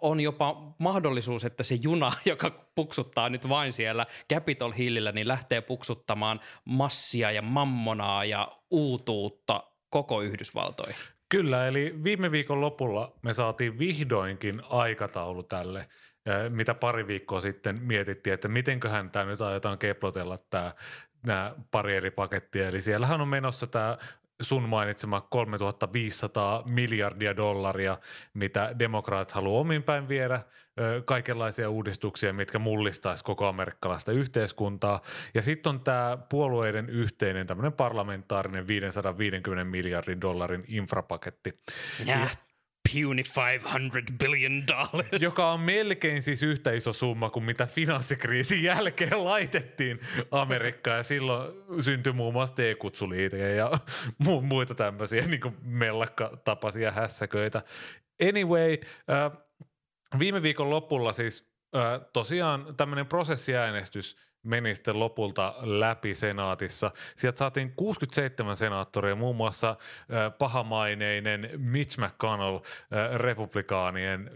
[0.00, 5.60] on jopa mahdollisuus, että se juna, joka puksuttaa nyt vain siellä Capitol Hillillä, niin lähtee
[5.60, 10.96] puksuttamaan massia ja mammonaa ja uutuutta koko Yhdysvaltoihin.
[11.28, 15.88] Kyllä, eli viime viikon lopulla me saatiin vihdoinkin aikataulu tälle,
[16.48, 20.72] mitä pari viikkoa sitten mietittiin, että mitenköhän tämä nyt aiotaan keplotella tämä
[21.26, 22.68] nämä pari eri pakettia.
[22.68, 23.98] Eli siellähän on menossa tämä
[24.42, 27.98] sun mainitsema 3500 miljardia dollaria,
[28.34, 30.40] mitä demokraat haluaa omin päin viedä,
[31.04, 35.00] kaikenlaisia uudistuksia, mitkä mullistaisi koko amerikkalaista yhteiskuntaa.
[35.34, 41.60] Ja sitten on tämä puolueiden yhteinen tämmöinen parlamentaarinen 550 miljardin dollarin infrapaketti.
[42.06, 42.28] Ja,
[42.92, 45.22] puny 500 billion dollars.
[45.22, 50.96] Joka on melkein siis yhtä iso summa kuin mitä finanssikriisin jälkeen laitettiin Amerikkaan.
[50.96, 53.70] Ja silloin syntyi muun muassa T-kutsuliite ja
[54.26, 57.62] mu- muita tämmöisiä niin mellakka-tapaisia hässäköitä.
[58.28, 58.78] Anyway,
[59.10, 59.32] äh,
[60.18, 66.90] viime viikon lopulla siis äh, tosiaan tämmöinen prosessiäänestys– meni sitten lopulta läpi senaatissa.
[67.16, 69.76] Sieltä saatiin 67 senaattoria, muun muassa
[70.38, 72.58] pahamaineinen Mitch McConnell,
[73.14, 74.30] republikaanien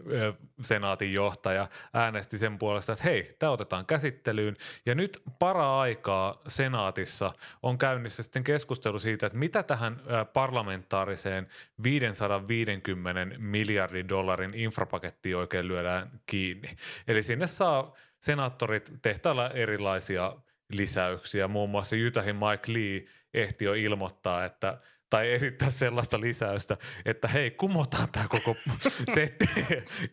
[0.60, 4.56] senaatin johtaja, äänesti sen puolesta, että hei, tämä otetaan käsittelyyn.
[4.86, 10.00] Ja nyt para-aikaa senaatissa on käynnissä sitten keskustelu siitä, että mitä tähän
[10.32, 11.48] parlamentaariseen
[11.82, 16.76] 550 miljardin dollarin infrapakettiin oikein lyödään kiinni.
[17.08, 17.94] Eli sinne saa
[18.26, 20.36] senaattorit tehtailla erilaisia
[20.72, 21.48] lisäyksiä.
[21.48, 24.78] Muun muassa Jytähin Mike Lee ehti jo ilmoittaa, että
[25.10, 28.56] tai esittää sellaista lisäystä, että hei, kumotaan tämä koko
[29.14, 29.44] setti.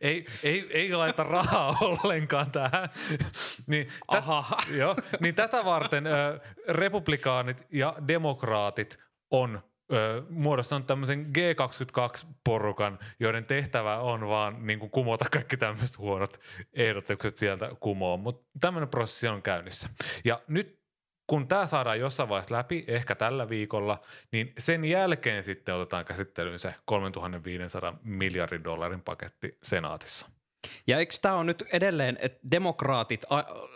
[0.02, 2.89] ei, ei, ei laita rahaa ollenkaan tähän.
[3.67, 4.58] niin, Aha.
[4.82, 8.99] joo, niin tätä varten ö, republikaanit ja demokraatit
[9.32, 9.62] on
[9.93, 16.39] ö, muodostanut tämmöisen G22-porukan, joiden tehtävä on vaan niin kuin kumota kaikki tämmöiset huonot
[16.74, 18.19] ehdotukset sieltä kumoon.
[18.19, 19.89] Mutta tämmöinen prosessi on käynnissä.
[20.26, 20.84] Ja nyt
[21.28, 26.60] kun tämä saadaan jossain vaiheessa läpi, ehkä tällä viikolla, niin sen jälkeen sitten otetaan käsittelyyn
[26.60, 30.30] se 3500 miljardin dollarin paketti senaatissa.
[30.88, 33.26] Ja eikö tämä on nyt edelleen, että demokraatit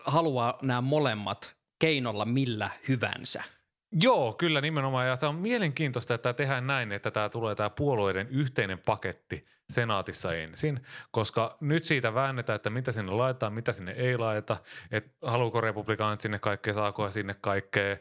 [0.06, 3.44] haluaa nämä molemmat keinolla millä hyvänsä?
[3.92, 5.08] Joo, kyllä nimenomaan.
[5.08, 9.48] Ja se on mielenkiintoista, että tämä tehdään näin, että tämä tulee tämä puolueiden yhteinen paketti
[9.70, 14.58] senaatissa ensin, koska nyt siitä väännetään, että mitä sinne laitetaan, mitä sinne ei laita,
[14.92, 17.98] että haluuko republikaanit sinne kaikkea, saako sinne kaikkea,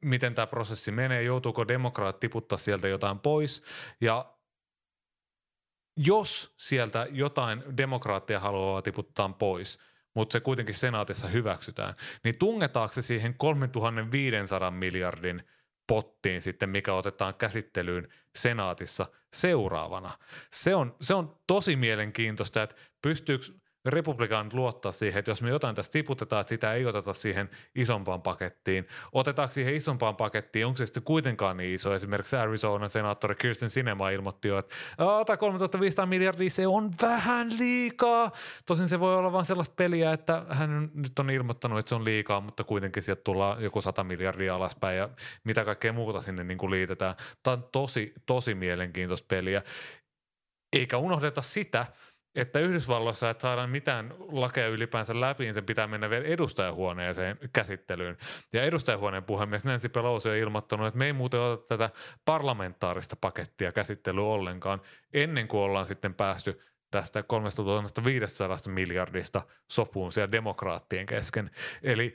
[0.00, 3.64] miten tämä prosessi menee, joutuuko demokraat tiputtaa sieltä jotain pois.
[4.00, 4.34] Ja
[5.96, 9.78] jos sieltä jotain demokraattia haluaa tiputtaa pois,
[10.16, 15.42] mutta se kuitenkin senaatissa hyväksytään, niin tungetaanko se siihen 3500 miljardin
[15.86, 20.10] pottiin sitten, mikä otetaan käsittelyyn senaatissa seuraavana.
[20.50, 23.46] Se on, se on tosi mielenkiintoista, että pystyykö
[23.92, 28.22] republikaanit luottaa siihen, että jos me jotain tästä tiputetaan, että sitä ei oteta siihen isompaan
[28.22, 28.86] pakettiin.
[29.12, 31.94] Otetaanko siihen isompaan pakettiin, onko se sitten kuitenkaan niin iso?
[31.94, 38.32] Esimerkiksi Arizonan senaattori Kirsten Sinema ilmoitti jo, että ota 3500 miljardia, se on vähän liikaa.
[38.66, 42.04] Tosin se voi olla vain sellaista peliä, että hän nyt on ilmoittanut, että se on
[42.04, 45.08] liikaa, mutta kuitenkin sieltä tullaan joku 100 miljardia alaspäin ja
[45.44, 47.14] mitä kaikkea muuta sinne niin kuin liitetään.
[47.42, 49.62] Tämä on tosi, tosi mielenkiintoista peliä.
[50.76, 51.86] Eikä unohdeta sitä,
[52.36, 58.16] että Yhdysvalloissa, että saadaan mitään lakeja ylipäänsä läpi, niin sen pitää mennä vielä edustajahuoneeseen käsittelyyn.
[58.52, 61.90] Ja edustajahuoneen puhemies Nancy Pelosi on ilmoittanut, että me ei muuten ota tätä
[62.24, 64.80] parlamentaarista pakettia käsittelyyn ollenkaan,
[65.12, 71.50] ennen kuin ollaan sitten päästy tästä 3500 miljardista sopuun siellä demokraattien kesken.
[71.82, 72.14] Eli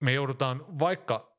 [0.00, 1.30] me joudutaan, vaikka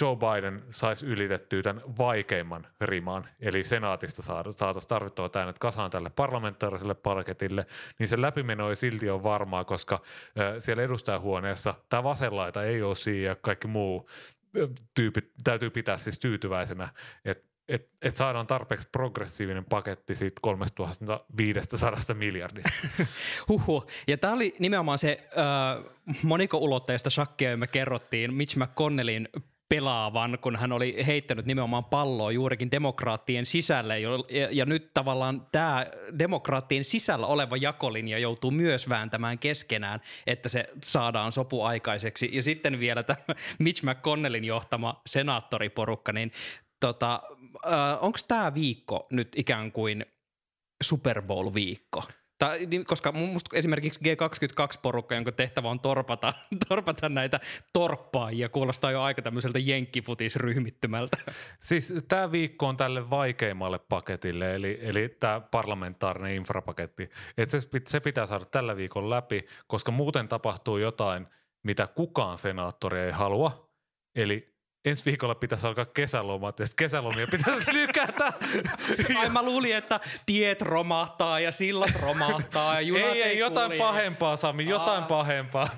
[0.00, 6.94] Joe Biden saisi ylitettyä tämän vaikeimman riman, eli senaatista saataisiin tarvittavat äänet kasaan tälle parlamentaariselle
[6.94, 7.66] paketille,
[7.98, 10.00] niin se läpimeno ei silti ole varmaa, koska
[10.58, 14.10] siellä edustajahuoneessa tämä vasenlaita ei ole siinä ja kaikki muu
[14.94, 16.88] tyypit täytyy pitää siis tyytyväisenä,
[17.24, 22.70] että et, et saadaan tarpeeksi progressiivinen paketti siitä 3500 miljardista.
[23.48, 23.84] Huhu.
[24.08, 25.84] Ja tämä oli nimenomaan se äh,
[26.22, 29.28] moniko-ulotteista shakkia, me kerrottiin Mitch McConnellin
[29.68, 34.00] pelaavan, kun hän oli heittänyt nimenomaan palloa juurikin demokraattien sisälle.
[34.00, 34.10] Ja,
[34.50, 35.86] ja nyt tavallaan tämä
[36.18, 42.28] demokraattien sisällä oleva jakolinja joutuu myös vääntämään keskenään, että se saadaan sopu aikaiseksi.
[42.32, 43.18] Ja sitten vielä tämä
[43.58, 46.32] Mitch McConnellin johtama senaattoriporukka, niin
[46.80, 47.22] tota,
[47.66, 50.06] äh, onko tämä viikko nyt ikään kuin
[50.82, 52.02] Super Bowl-viikko?
[52.40, 56.32] Tai, niin, koska musta esimerkiksi G22-porukka, jonka tehtävä on torpata,
[56.68, 57.40] torpata näitä
[57.72, 61.16] torppaajia, kuulostaa jo aika tämmöiseltä jenkkifutisryhmittymältä.
[61.58, 67.10] Siis tämä viikko on tälle vaikeimmalle paketille, eli, eli tämä parlamentaarinen infrapaketti.
[67.38, 71.26] Et se, se pitää saada tällä viikolla läpi, koska muuten tapahtuu jotain,
[71.62, 73.70] mitä kukaan senaattori ei halua.
[74.14, 74.49] Eli
[74.84, 78.32] ensi viikolla pitäisi alkaa kesälomat ja sitten kesälomia pitäisi lykätä.
[79.18, 83.70] Ai mä luulin, että tiet romahtaa ja sillat romahtaa ja junat ei, ei, ei jotain
[83.70, 83.78] kulje.
[83.78, 85.08] pahempaa Sami, jotain Aa.
[85.08, 85.68] pahempaa.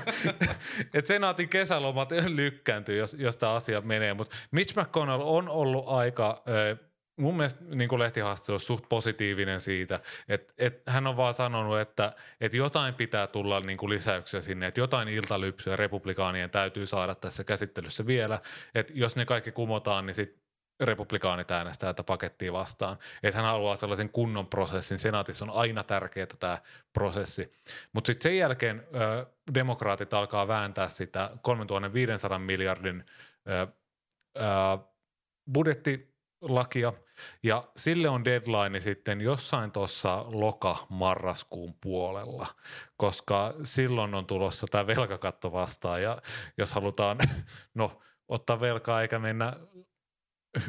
[0.94, 6.42] Et senaatin kesälomat lykkääntyy, jos, jos tämä asia menee, mutta Mitch McConnell on ollut aika...
[6.48, 6.76] Ö,
[7.16, 12.12] mun mielestä niin kuin lehtihaastattelussa suht positiivinen siitä, että, että hän on vaan sanonut, että,
[12.40, 17.44] että jotain pitää tulla niin kuin lisäyksiä sinne, että jotain iltalypsyä republikaanien täytyy saada tässä
[17.44, 18.40] käsittelyssä vielä,
[18.74, 20.42] että jos ne kaikki kumotaan, niin sitten
[20.80, 22.98] republikaanit äänestää tätä pakettia vastaan.
[23.22, 24.98] Että hän haluaa sellaisen kunnon prosessin.
[24.98, 26.58] Senaatissa on aina tärkeää tämä
[26.92, 27.52] prosessi.
[27.92, 33.04] Mutta sitten sen jälkeen ö, demokraatit alkaa vääntää sitä 3500 miljardin
[33.48, 33.66] ö,
[34.36, 34.42] ö,
[36.42, 36.92] budjettilakia,
[37.42, 42.46] ja sille on deadline sitten jossain tuossa loka-marraskuun puolella,
[42.96, 46.18] koska silloin on tulossa tämä velkakatto vastaan, ja
[46.58, 47.18] jos halutaan,
[47.74, 49.56] no ottaa velkaa eikä mennä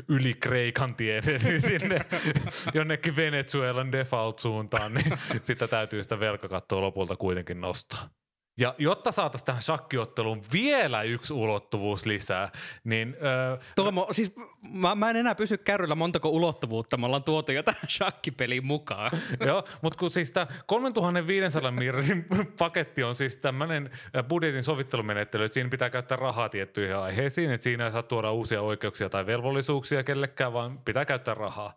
[0.07, 1.99] yli Kreikan tien, eli sinne
[2.73, 8.09] jonnekin Venezuelan default-suuntaan, niin sitä täytyy sitä velkakattoa lopulta kuitenkin nostaa.
[8.57, 12.49] Ja jotta saataisiin tähän shakkiotteluun vielä yksi ulottuvuus lisää,
[12.83, 13.15] niin...
[13.23, 14.31] Öö, Tuomo, siis
[14.71, 19.11] mä, mä en enää pysy kärryllä montako ulottuvuutta me ollaan tuotu jo tähän shakkipeliin mukaan.
[19.47, 22.25] Joo, mutta kun siis tämä 3500 miljardin
[22.57, 23.89] paketti on siis tämmöinen
[24.29, 28.61] budjetin sovittelumenettely, että siinä pitää käyttää rahaa tiettyihin aiheisiin, että siinä ei saa tuoda uusia
[28.61, 31.73] oikeuksia tai velvollisuuksia kellekään, vaan pitää käyttää rahaa.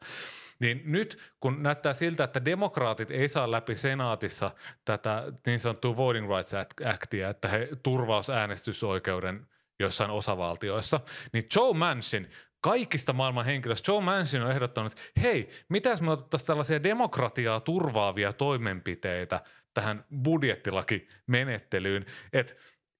[0.60, 4.50] Niin nyt kun näyttää siltä, että demokraatit ei saa läpi senaatissa
[4.84, 9.46] tätä niin sanottua Voting Rights Actia, että he turvaus äänestysoikeuden
[9.80, 11.00] jossain osavaltioissa,
[11.32, 16.46] niin Joe Manchin kaikista maailman henkilöistä Joe Manchin on ehdottanut, että hei, mitäs me otettaisiin
[16.46, 19.40] tällaisia demokratiaa turvaavia toimenpiteitä
[19.74, 22.54] tähän budjettilakimenettelyyn, että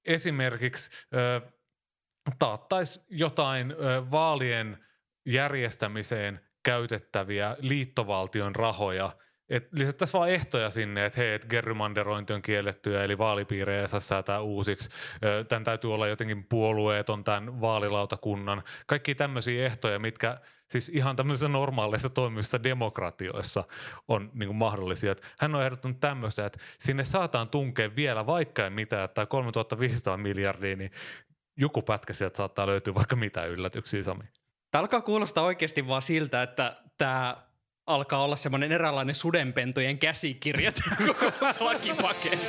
[0.05, 1.53] esimerkiksi äh,
[2.39, 4.85] taattaisi jotain äh, vaalien
[5.27, 9.11] järjestämiseen käytettäviä liittovaltion rahoja–
[9.49, 14.41] et lisättäisiin vaan ehtoja sinne, että hei, että gerrymanderointi on kiellettyä, eli vaalipiirejä saa säätää
[14.41, 14.91] uusiksi.
[15.49, 18.63] Tämän täytyy olla jotenkin puolueeton tämän vaalilautakunnan.
[18.87, 20.39] Kaikki tämmöisiä ehtoja, mitkä
[20.71, 23.65] siis ihan tämmöisissä normaaleissa toimivissa demokratioissa
[24.09, 25.13] on niin kuin mahdollisia.
[25.13, 30.17] Että hän on ehdottanut tämmöistä, että sinne saataan tunkea vielä vaikka ei mitään, että 3500
[30.17, 30.91] miljardia, niin
[31.57, 34.25] joku pätkä sieltä saattaa löytyä vaikka mitä yllätyksiä, Sami.
[34.71, 37.37] Tämä alkaa kuulostaa oikeasti vaan siltä, että tämä
[37.87, 40.73] alkaa olla semmoinen eräänlainen sudenpentujen käsikirja
[41.07, 42.47] koko lakipaketti.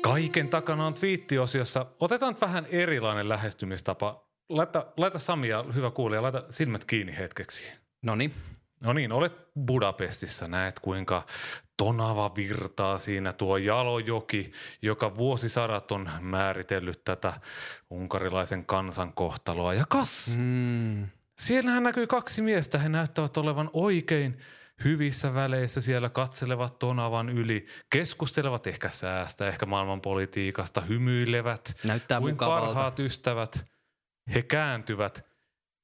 [0.00, 1.86] Kaiken takana on twiittiosiossa.
[2.00, 4.28] Otetaan nyt vähän erilainen lähestymistapa.
[4.48, 7.72] Laita, laita Sami ja hyvä kuulija, laita silmät kiinni hetkeksi.
[8.02, 8.34] No niin.
[8.80, 9.34] No niin, olet
[9.66, 11.26] Budapestissa, näet kuinka
[11.78, 17.32] tonava virtaa siinä tuo Jalojoki, joka vuosisadat on määritellyt tätä
[17.90, 19.74] unkarilaisen kansan kohtaloa.
[19.74, 21.06] Ja kas, mm.
[21.38, 24.38] siellähän näkyy kaksi miestä, he näyttävät olevan oikein
[24.84, 32.66] hyvissä väleissä siellä katselevat tonavan yli, keskustelevat ehkä säästä, ehkä maailmanpolitiikasta, hymyilevät Näyttää kuin mukavalta.
[32.66, 33.66] parhaat ystävät.
[34.34, 35.27] He kääntyvät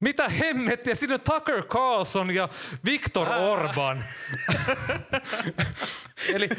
[0.05, 2.49] mitä hemmettiä, siinä on Tucker Carlson ja
[2.85, 4.03] Viktor Orban.
[6.35, 6.49] Eli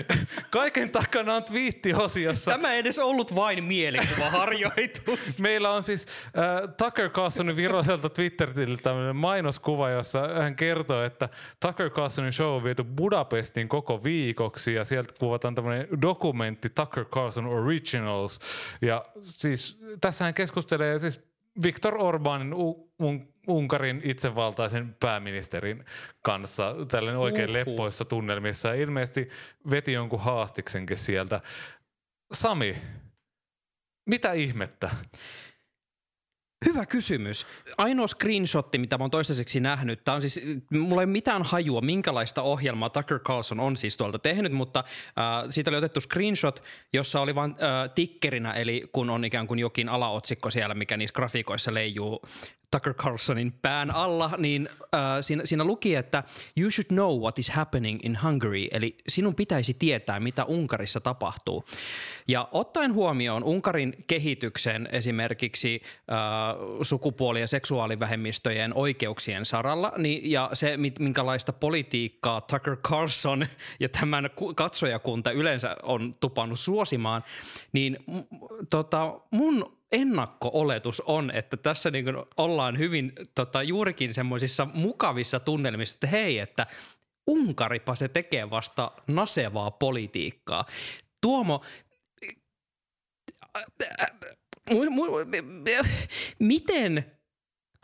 [0.50, 2.50] kaiken takana on twiittiosiossa.
[2.50, 5.20] Tämä ei edes ollut vain mielikuvaharjoitus.
[5.38, 11.28] Meillä on siis äh, Tucker Carlsonin viralliselta Twitteriltä tämmöinen mainoskuva, jossa hän kertoo, että
[11.61, 17.46] Tucker Carlsonin show on viety Budapestin koko viikoksi ja sieltä kuvataan tämmöinen dokumentti Tucker Carlson
[17.46, 18.40] Originals.
[18.82, 25.84] Ja siis tässä hän keskustelee siis Viktor Orbanin un- Unkarin itsevaltaisen pääministerin
[26.22, 27.52] kanssa tällainen oikein Uhu.
[27.52, 28.68] leppoissa tunnelmissa.
[28.68, 29.28] Ja ilmeisesti
[29.70, 31.40] veti jonkun haastiksenkin sieltä.
[32.32, 32.76] Sami,
[34.06, 34.90] mitä ihmettä?
[36.66, 37.46] Hyvä kysymys.
[37.79, 42.42] Ainoa screenshotti, mitä mä oon toistaiseksi nähnyt, tää on siis, mulla ei mitään hajua, minkälaista
[42.42, 47.35] ohjelmaa Tucker Carlson on siis tuolta tehnyt, mutta äh, siitä oli otettu screenshot, jossa oli
[47.35, 52.22] vain äh, tikkerinä, eli kun on ikään kuin jokin alaotsikko siellä, mikä niissä grafiikoissa leijuu
[52.76, 56.22] Tucker Carlsonin pään alla, niin äh, siinä, siinä luki, että
[56.56, 61.64] you should know what is happening in Hungary, eli sinun pitäisi tietää, mitä Unkarissa tapahtuu.
[62.28, 66.16] Ja ottaen huomioon Unkarin kehityksen esimerkiksi äh,
[66.82, 73.46] sukupuoli- ja seksuaalivähemmistöjen oikeuksien saralla, niin, ja se, minkälaista politiikkaa Tucker Carlson
[73.80, 77.24] ja tämän ku- katsojakunta yleensä on tupannut suosimaan,
[77.72, 78.18] niin m-
[78.70, 85.96] tota, mun ennakko-oletus on, että tässä niin kuin ollaan hyvin tota, juurikin semmoisissa mukavissa tunnelmissa,
[85.96, 86.66] että hei, että
[87.26, 90.64] Unkaripa se tekee vasta nasevaa politiikkaa.
[91.20, 91.64] Tuomo,
[96.38, 97.12] miten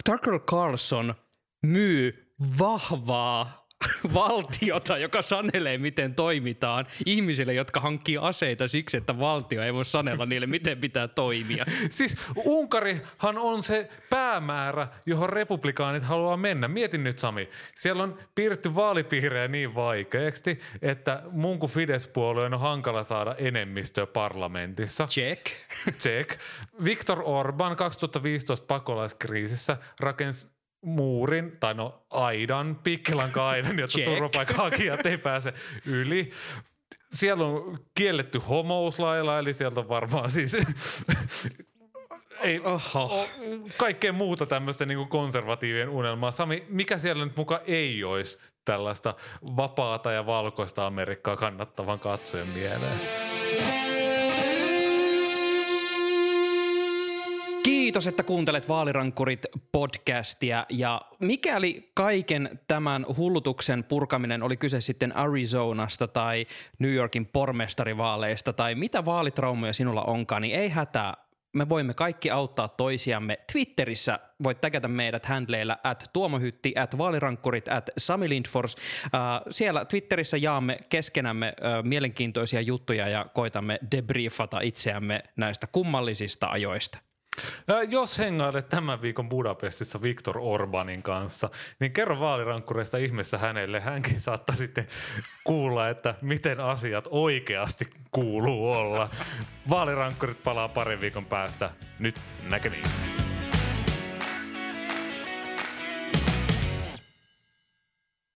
[0.05, 1.15] Tucker Carlson
[1.63, 3.62] myy vahvaa
[4.15, 10.27] valtiota, joka sanelee, miten toimitaan ihmisille, jotka hankkii aseita siksi, että valtio ei voi sanella
[10.27, 11.67] niille, miten pitää toimia.
[11.89, 16.69] Siis Unkarihan on se päämäärä, johon republikaanit haluaa mennä.
[16.69, 23.05] Mietin nyt Sami, siellä on piirretty vaalipiirejä niin vaikeaksi, että mun kuin Fidesz-puolueen on hankala
[23.05, 25.07] saada enemmistöä parlamentissa.
[25.07, 25.47] Check.
[26.03, 26.41] Check.
[26.85, 34.11] Viktor Orban 2015 pakolaiskriisissä rakensi muurin, tai no aidan, pikkilanka-aidan, jotta Check.
[34.11, 35.53] turvapaikanhakijat ei pääse
[35.87, 36.31] yli.
[37.11, 40.57] Siellä on kielletty homouslailla, eli sieltä on varmaan siis
[42.43, 43.29] ei, Oho.
[43.77, 46.31] kaikkea muuta tämmöistä niin konservatiivien unelmaa.
[46.31, 49.15] Sami, mikä siellä nyt muka ei olisi tällaista
[49.57, 53.01] vapaata ja valkoista Amerikkaa kannattavan katsojen mieleen?
[57.63, 66.09] Kiitos, että kuuntelet Vaalirankkurit podcastia ja mikäli kaiken tämän hullutuksen purkaminen oli kyse sitten Arizonasta
[66.09, 66.47] tai
[66.79, 71.15] New Yorkin pormestarivaaleista tai mitä vaalitraumoja sinulla onkaan, niin ei hätää.
[71.53, 73.39] Me voimme kaikki auttaa toisiamme.
[73.53, 78.75] Twitterissä voit täkätä meidät handleilla at tuomohytti, at vaalirankkurit, at Sami Lindfors.
[78.75, 78.81] Uh,
[79.51, 86.99] siellä Twitterissä jaamme keskenämme uh, mielenkiintoisia juttuja ja koitamme debriefata itseämme näistä kummallisista ajoista.
[87.89, 91.49] Jos hengailet tämän viikon Budapestissa Viktor Orbanin kanssa,
[91.81, 93.81] niin kerro vaalirankkureista ihmeessä hänelle.
[93.81, 94.87] Hänkin saattaa sitten
[95.45, 99.11] kuulla, että miten asiat oikeasti kuuluu olla.
[99.69, 101.71] Vaalirankkurit palaa parin viikon päästä.
[101.99, 102.21] Nyt
[102.51, 102.85] näkemiin.